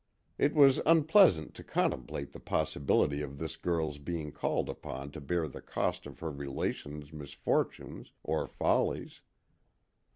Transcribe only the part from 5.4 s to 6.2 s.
the cost